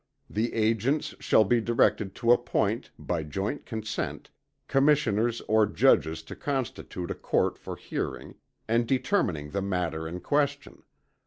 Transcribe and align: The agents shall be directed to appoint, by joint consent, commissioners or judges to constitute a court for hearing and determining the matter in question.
The 0.27 0.51
agents 0.55 1.13
shall 1.19 1.43
be 1.43 1.61
directed 1.61 2.15
to 2.15 2.31
appoint, 2.31 2.89
by 2.97 3.21
joint 3.21 3.67
consent, 3.67 4.31
commissioners 4.67 5.41
or 5.41 5.67
judges 5.67 6.23
to 6.23 6.35
constitute 6.35 7.11
a 7.11 7.13
court 7.13 7.59
for 7.59 7.75
hearing 7.75 8.33
and 8.67 8.87
determining 8.87 9.51
the 9.51 9.61
matter 9.61 10.07
in 10.07 10.19
question. 10.19 10.81